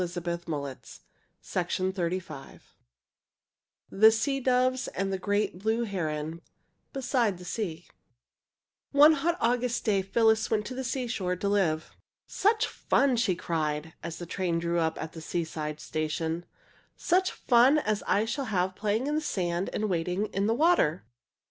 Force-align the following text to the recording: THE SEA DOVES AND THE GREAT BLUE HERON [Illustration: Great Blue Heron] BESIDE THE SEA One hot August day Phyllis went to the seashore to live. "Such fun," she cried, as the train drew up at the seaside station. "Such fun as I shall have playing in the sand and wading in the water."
THE 0.01 0.07
SEA 0.07 0.19
DOVES 0.19 0.47
AND 0.47 1.93
THE 1.93 1.93
GREAT 1.93 1.99
BLUE 1.99 2.23
HERON 3.99 4.01
[Illustration: 4.01 5.11
Great 5.19 5.59
Blue 5.59 5.83
Heron] 5.83 6.41
BESIDE 6.91 7.37
THE 7.37 7.45
SEA 7.45 7.85
One 8.93 9.13
hot 9.13 9.37
August 9.39 9.85
day 9.85 10.01
Phyllis 10.01 10.49
went 10.49 10.65
to 10.65 10.73
the 10.73 10.83
seashore 10.83 11.35
to 11.35 11.47
live. 11.47 11.91
"Such 12.25 12.65
fun," 12.65 13.15
she 13.15 13.35
cried, 13.35 13.93
as 14.01 14.17
the 14.17 14.25
train 14.25 14.57
drew 14.57 14.79
up 14.79 14.99
at 14.99 15.11
the 15.11 15.21
seaside 15.21 15.79
station. 15.79 16.45
"Such 16.95 17.31
fun 17.31 17.77
as 17.77 18.01
I 18.07 18.25
shall 18.25 18.45
have 18.45 18.73
playing 18.75 19.05
in 19.05 19.13
the 19.13 19.21
sand 19.21 19.69
and 19.71 19.87
wading 19.87 20.33
in 20.33 20.47
the 20.47 20.55
water." 20.55 21.05